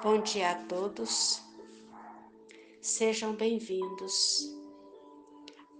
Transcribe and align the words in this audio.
Bom 0.00 0.20
dia 0.20 0.52
a 0.52 0.54
todos, 0.66 1.42
sejam 2.80 3.34
bem-vindos 3.34 4.48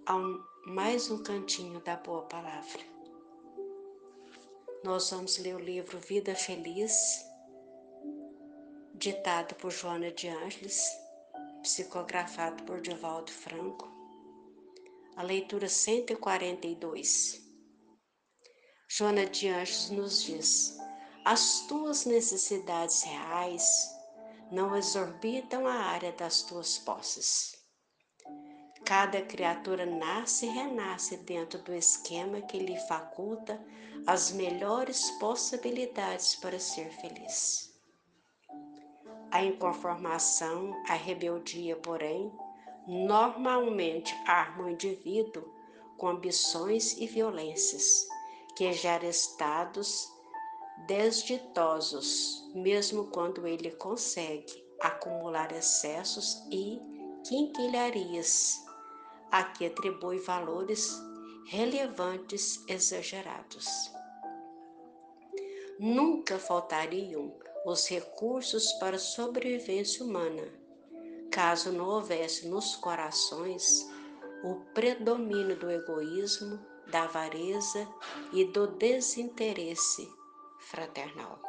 a 0.07 0.17
um, 0.17 0.45
mais 0.67 1.09
um 1.09 1.23
cantinho 1.23 1.79
da 1.83 1.95
Boa 1.95 2.23
Palavra. 2.23 2.81
Nós 4.83 5.11
vamos 5.11 5.39
ler 5.39 5.55
o 5.55 5.61
livro 5.61 6.01
Vida 6.01 6.35
Feliz, 6.35 7.25
ditado 8.93 9.55
por 9.55 9.71
Joana 9.71 10.11
de 10.11 10.27
Ângeles, 10.27 10.83
psicografado 11.63 12.65
por 12.65 12.81
Divaldo 12.81 13.31
Franco, 13.31 13.89
a 15.15 15.23
leitura 15.23 15.69
142. 15.69 17.41
Joana 18.89 19.27
de 19.27 19.47
Ângeles 19.47 19.91
nos 19.91 20.23
diz: 20.25 20.77
As 21.25 21.61
tuas 21.69 22.05
necessidades 22.05 23.05
reais 23.05 23.97
não 24.51 24.77
exorbitam 24.77 25.67
a 25.67 25.75
área 25.75 26.13
das 26.13 26.43
tuas 26.43 26.79
posses. 26.79 27.57
Cada 28.85 29.21
criatura 29.21 29.85
nasce 29.85 30.47
e 30.47 30.49
renasce 30.49 31.17
dentro 31.19 31.59
do 31.63 31.75
esquema 31.75 32.41
que 32.41 32.59
lhe 32.59 32.79
faculta 32.89 33.61
as 34.07 34.31
melhores 34.31 35.11
possibilidades 35.13 36.37
para 36.37 36.59
ser 36.59 36.91
feliz. 36.93 37.69
A 39.31 39.45
inconformação, 39.45 40.75
a 40.89 40.95
rebeldia, 40.95 41.77
porém, 41.77 42.33
normalmente 42.87 44.15
arma 44.27 44.65
o 44.65 44.71
indivíduo 44.71 45.45
com 45.99 46.09
ambições 46.09 46.97
e 46.97 47.07
violências, 47.07 48.07
que 48.57 48.73
gera 48.73 49.05
estados 49.05 50.09
desditosos, 50.87 52.38
mesmo 52.55 53.07
quando 53.07 53.47
ele 53.47 53.71
consegue 53.73 54.65
acumular 54.81 55.53
excessos 55.53 56.43
e 56.51 56.81
quinquilharias, 57.27 58.57
a 59.31 59.45
que 59.45 59.67
atribui 59.67 60.19
valores 60.19 60.97
relevantes 61.47 62.65
exagerados. 62.69 63.67
Nunca 65.79 66.39
faltariam 66.39 67.33
os 67.65 67.89
recursos 67.89 68.73
para 68.75 68.97
a 68.97 69.01
sobrevivência 69.01 70.05
humana, 70.05 70.49
caso 71.31 71.71
não 71.73 71.87
houvesse 71.87 72.49
nos 72.49 72.77
corações 72.77 73.87
o 74.43 74.57
predomínio 74.73 75.59
do 75.59 75.71
egoísmo, 75.71 76.59
da 76.91 77.03
avareza 77.03 77.87
e 78.33 78.45
do 78.45 78.67
desinteresse 78.67 80.09
fraternal. 80.59 81.48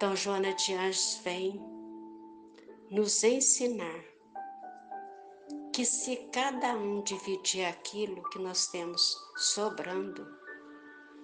Então, 0.00 0.16
Joana 0.16 0.54
de 0.54 0.72
Anjos 0.72 1.20
vem 1.22 1.60
nos 2.90 3.22
ensinar 3.22 4.02
que 5.74 5.84
se 5.84 6.16
cada 6.32 6.72
um 6.72 7.02
dividir 7.02 7.66
aquilo 7.66 8.26
que 8.30 8.38
nós 8.38 8.66
temos 8.68 9.14
sobrando, 9.36 10.26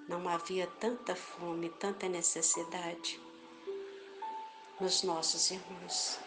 não 0.06 0.28
havia 0.28 0.66
tanta 0.66 1.16
fome, 1.16 1.70
tanta 1.70 2.06
necessidade 2.06 3.18
nos 4.78 5.02
nossos 5.02 5.50
irmãos. 5.50 6.18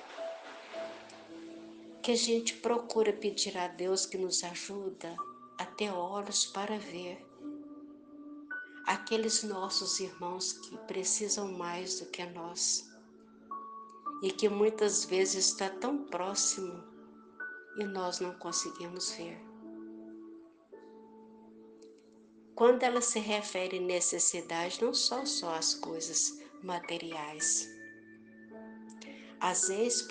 Que 2.02 2.14
a 2.14 2.18
gente 2.18 2.56
procura 2.56 3.14
pedir 3.14 3.56
a 3.60 3.68
Deus 3.68 4.08
que 4.08 4.18
nos 4.18 4.44
ajuda 4.44 5.16
a 5.60 5.66
ter 5.68 5.92
olhos 5.92 6.48
para 6.48 6.80
ver 6.80 7.29
aqueles 8.90 9.44
nossos 9.44 10.00
irmãos 10.00 10.52
que 10.52 10.76
precisam 10.88 11.52
mais 11.52 12.00
do 12.00 12.08
que 12.08 12.26
nós 12.26 12.90
e 14.24 14.32
que 14.32 14.50
muitas 14.50 15.06
vezes 15.06 15.46
está 15.50 15.70
tão 15.70 16.06
próximo 16.06 16.84
e 17.78 17.84
nós 17.84 18.20
não 18.20 18.34
conseguimos 18.40 19.12
ver. 19.12 19.40
Quando 22.56 22.82
ela 22.82 23.00
se 23.00 23.20
refere 23.20 23.80
necessidade, 23.80 24.84
não 24.84 24.92
são 24.92 25.24
só 25.24 25.54
as 25.54 25.76
coisas 25.76 26.40
materiais. 26.64 27.70
Às 29.40 29.68
vezes 29.68 30.08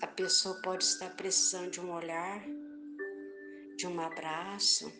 a 0.00 0.06
pessoa 0.06 0.54
pode 0.62 0.84
estar 0.84 1.16
precisando 1.16 1.72
de 1.72 1.80
um 1.80 1.92
olhar, 1.92 2.44
de 3.76 3.88
um 3.88 4.00
abraço, 4.00 4.90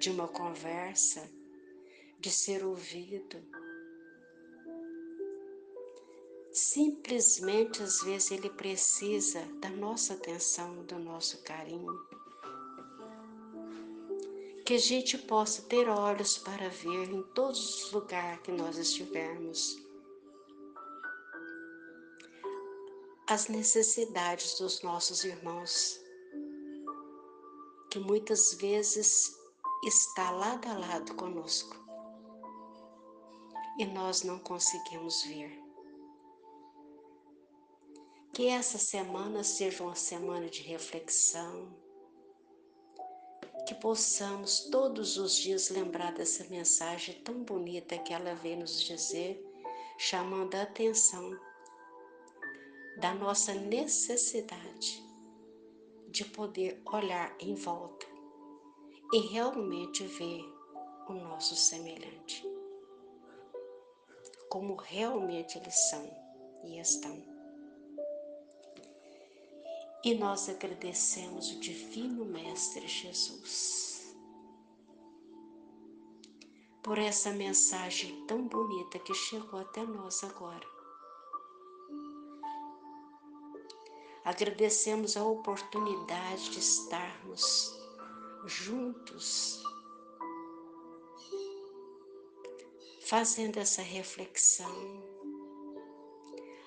de 0.00 0.10
uma 0.10 0.26
conversa, 0.26 1.30
de 2.20 2.30
ser 2.30 2.62
ouvido. 2.64 3.42
Simplesmente, 6.52 7.82
às 7.82 8.02
vezes, 8.02 8.30
ele 8.30 8.50
precisa 8.50 9.42
da 9.60 9.70
nossa 9.70 10.14
atenção, 10.14 10.84
do 10.84 10.98
nosso 10.98 11.42
carinho. 11.42 11.98
Que 14.66 14.74
a 14.74 14.78
gente 14.78 15.16
possa 15.16 15.62
ter 15.62 15.88
olhos 15.88 16.36
para 16.36 16.68
ver 16.68 17.10
em 17.10 17.22
todos 17.34 17.84
os 17.86 17.92
lugares 17.92 18.42
que 18.42 18.52
nós 18.52 18.76
estivermos. 18.76 19.78
As 23.28 23.48
necessidades 23.48 24.58
dos 24.58 24.82
nossos 24.82 25.24
irmãos 25.24 25.98
que 27.90 27.98
muitas 27.98 28.54
vezes 28.54 29.36
está 29.84 30.30
lado 30.30 30.68
a 30.68 30.78
lado 30.78 31.14
conosco 31.14 31.79
e 33.80 33.86
nós 33.86 34.22
não 34.22 34.38
conseguimos 34.38 35.22
ver. 35.22 35.58
Que 38.30 38.46
essa 38.48 38.76
semana 38.76 39.42
seja 39.42 39.82
uma 39.82 39.94
semana 39.94 40.50
de 40.50 40.60
reflexão, 40.60 41.74
que 43.66 43.74
possamos 43.76 44.68
todos 44.70 45.16
os 45.16 45.34
dias 45.34 45.70
lembrar 45.70 46.12
dessa 46.12 46.44
mensagem 46.50 47.22
tão 47.22 47.42
bonita 47.42 47.96
que 47.96 48.12
ela 48.12 48.34
veio 48.34 48.58
nos 48.58 48.82
dizer, 48.82 49.42
chamando 49.96 50.56
a 50.56 50.62
atenção 50.62 51.40
da 52.98 53.14
nossa 53.14 53.54
necessidade 53.54 55.02
de 56.08 56.26
poder 56.26 56.82
olhar 56.84 57.34
em 57.40 57.54
volta 57.54 58.06
e 59.10 59.20
realmente 59.20 60.06
ver 60.06 60.44
o 61.08 61.14
nosso 61.14 61.56
semelhante, 61.56 62.46
como 64.50 64.74
realmente 64.74 65.56
eles 65.56 65.74
são 65.88 66.04
e 66.64 66.78
estão. 66.78 67.16
E 70.04 70.14
nós 70.14 70.50
agradecemos 70.50 71.50
o 71.52 71.60
Divino 71.60 72.26
Mestre 72.26 72.86
Jesus 72.86 74.14
por 76.82 76.98
essa 76.98 77.30
mensagem 77.30 78.26
tão 78.26 78.46
bonita 78.46 78.98
que 78.98 79.14
chegou 79.14 79.60
até 79.60 79.82
nós 79.84 80.22
agora 80.24 80.80
Agradecemos 84.24 85.16
a 85.16 85.24
oportunidade 85.24 86.50
de 86.50 86.58
estarmos 86.58 87.74
juntos, 88.44 89.62
fazendo 93.10 93.56
essa 93.58 93.82
reflexão. 93.82 94.72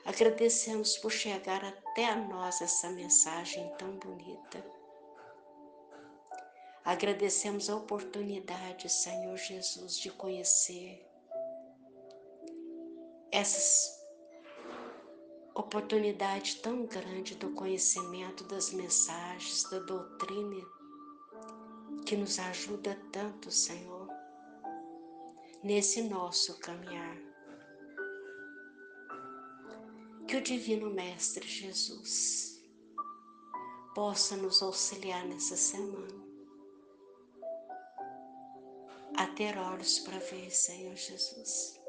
Agradecemos 0.03 0.97
por 0.97 1.09
chegar 1.09 1.63
até 1.63 2.09
a 2.09 2.17
nós 2.17 2.61
essa 2.61 2.89
mensagem 2.89 3.73
tão 3.77 3.97
bonita. 3.97 4.61
Agradecemos 6.83 7.69
a 7.69 7.77
oportunidade, 7.77 8.91
Senhor 8.91 9.37
Jesus, 9.37 9.97
de 9.97 10.11
conhecer 10.11 11.09
essas 13.31 14.03
oportunidade 15.55 16.57
tão 16.57 16.85
grande 16.85 17.35
do 17.35 17.51
conhecimento 17.51 18.43
das 18.43 18.73
mensagens, 18.73 19.63
da 19.69 19.79
doutrina, 19.79 20.61
que 22.05 22.17
nos 22.17 22.37
ajuda 22.37 22.99
tanto, 23.13 23.49
Senhor, 23.49 24.02
nesse 25.63 26.03
nosso 26.03 26.59
caminhar. 26.59 27.17
Que 30.27 30.37
o 30.37 30.41
Divino 30.41 30.89
Mestre 30.89 31.47
Jesus 31.47 32.61
possa 33.95 34.35
nos 34.35 34.61
auxiliar 34.61 35.25
nessa 35.25 35.55
semana 35.55 36.23
a 39.15 39.27
ter 39.27 39.57
olhos 39.57 39.99
para 39.99 40.17
ver, 40.17 40.49
Senhor 40.49 40.95
Jesus 40.95 41.83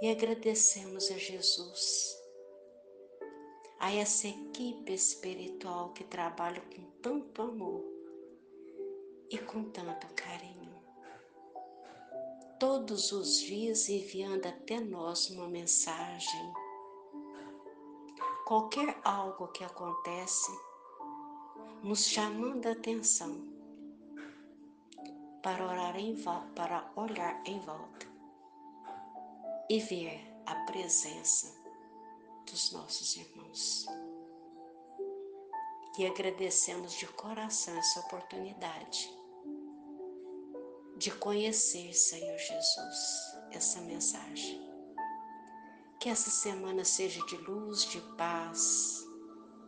e 0.00 0.10
agradecemos 0.10 1.10
a 1.10 1.18
Jesus, 1.18 2.16
a 3.80 3.92
essa 3.92 4.28
equipe 4.28 4.92
espiritual 4.92 5.92
que 5.92 6.04
trabalha 6.04 6.60
com 6.60 6.82
tanto 7.02 7.42
amor 7.42 7.84
e 9.28 9.38
com 9.38 9.64
tanto 9.70 10.06
carinho. 10.14 10.57
Todos 12.58 13.12
os 13.12 13.40
dias 13.40 13.88
enviando 13.88 14.46
até 14.46 14.80
nós 14.80 15.30
uma 15.30 15.46
mensagem. 15.48 16.52
Qualquer 18.46 18.98
algo 19.04 19.48
que 19.48 19.62
acontece, 19.62 20.50
nos 21.82 22.06
chamando 22.06 22.66
a 22.66 22.72
atenção 22.72 23.46
para 25.42 25.64
orar 25.64 25.96
em 25.96 26.16
para 26.56 26.90
olhar 26.96 27.40
em 27.46 27.60
volta 27.60 28.06
e 29.70 29.78
ver 29.78 30.20
a 30.44 30.54
presença 30.64 31.54
dos 32.44 32.72
nossos 32.72 33.16
irmãos. 33.16 33.86
E 35.96 36.06
agradecemos 36.06 36.92
de 36.94 37.06
coração 37.08 37.76
essa 37.76 38.00
oportunidade 38.00 39.17
de 40.98 41.12
conhecer, 41.12 41.94
Senhor 41.94 42.36
Jesus, 42.36 43.38
essa 43.52 43.80
mensagem. 43.82 44.68
Que 46.00 46.08
essa 46.08 46.28
semana 46.28 46.84
seja 46.84 47.24
de 47.26 47.36
luz, 47.36 47.84
de 47.84 48.00
paz, 48.16 49.06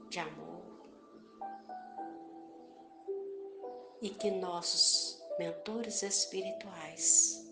de 0.09 0.19
amor. 0.19 0.91
E 4.03 4.11
que 4.11 4.31
nossos 4.33 5.23
mentores 5.39 6.03
espirituais 6.03 7.47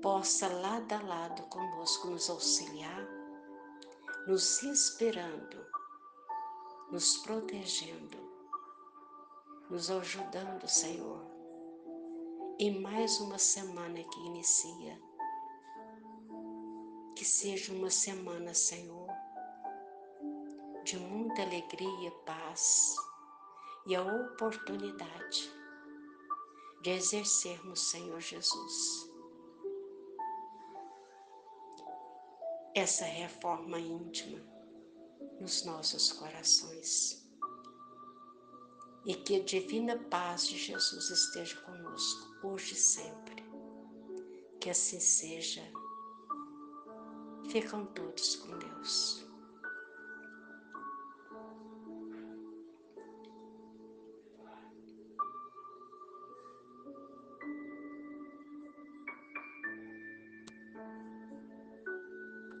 possa 0.00 0.46
lado 0.46 0.92
a 0.94 1.02
lado 1.02 1.42
conosco 1.44 2.08
nos 2.10 2.30
auxiliar, 2.30 3.08
nos 4.28 4.62
inspirando, 4.62 5.66
nos 6.92 7.16
protegendo, 7.18 8.18
nos 9.68 9.90
ajudando, 9.90 10.68
Senhor, 10.68 11.19
e 12.60 12.70
mais 12.70 13.18
uma 13.20 13.38
semana 13.38 14.04
que 14.04 14.20
inicia. 14.20 15.00
Que 17.16 17.24
seja 17.24 17.72
uma 17.72 17.88
semana, 17.88 18.52
Senhor, 18.52 19.08
de 20.84 20.98
muita 20.98 21.40
alegria, 21.40 22.10
paz 22.26 22.94
e 23.86 23.96
a 23.96 24.02
oportunidade 24.02 25.50
de 26.82 26.90
exercermos, 26.90 27.80
Senhor 27.90 28.20
Jesus, 28.20 29.10
essa 32.74 33.06
reforma 33.06 33.78
íntima 33.78 34.38
nos 35.40 35.64
nossos 35.64 36.12
corações 36.12 37.19
e 39.04 39.14
que 39.14 39.36
a 39.36 39.44
divina 39.44 39.96
paz 40.10 40.46
de 40.46 40.58
Jesus 40.58 41.10
esteja 41.10 41.56
conosco 41.62 42.46
hoje 42.46 42.74
e 42.74 42.76
sempre. 42.76 43.44
Que 44.60 44.70
assim 44.70 45.00
seja. 45.00 45.62
Ficam 47.50 47.86
todos 47.86 48.36
com 48.36 48.58
Deus. 48.58 49.29